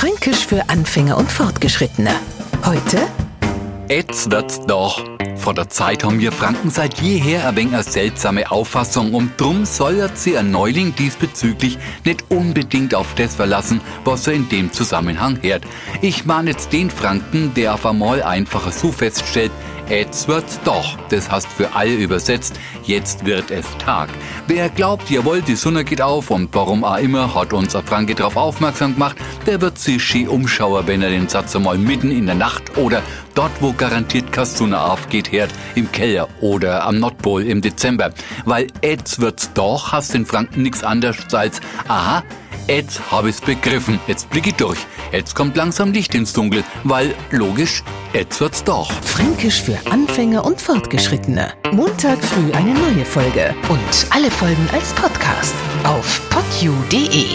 [0.00, 2.12] Fränkisch für Anfänger und Fortgeschrittene.
[2.64, 3.06] Heute?
[3.90, 5.04] Jetzt wird's doch.
[5.36, 9.66] Vor der Zeit haben wir Franken seit jeher ein wenig eine seltsame Auffassung und drum
[9.66, 15.38] sollert sie ein Neuling diesbezüglich nicht unbedingt auf das verlassen, was er in dem Zusammenhang
[15.42, 15.64] hört.
[16.00, 19.52] Ich meine jetzt den Franken, der auf einmal einfacher so feststellt,
[19.90, 20.96] Jetzt wird's doch.
[21.08, 24.08] Das heißt für alle übersetzt, jetzt wird es Tag.
[24.46, 28.36] Wer glaubt, jawohl, die Sonne geht auf und warum auch immer, hat unser Franke darauf
[28.36, 29.16] aufmerksam gemacht,
[29.46, 33.02] der wird sich ski umschauen, wenn er den Satz einmal mitten in der Nacht oder
[33.34, 38.12] dort, wo garantiert Sonne aufgeht, hört, im Keller oder am Nordpol im Dezember.
[38.44, 42.22] Weil jetzt wird's doch, hast den Franken nichts anderes als, aha,
[42.70, 43.98] Jetzt habe ich's begriffen.
[44.06, 44.78] Jetzt blicke ich durch.
[45.10, 48.92] Jetzt kommt langsam Licht ins Dunkel, weil logisch, jetzt wird's doch.
[49.02, 51.52] Fränkisch für Anfänger und Fortgeschrittene.
[51.72, 57.29] Montag früh eine neue Folge und alle Folgen als Podcast auf podu.de.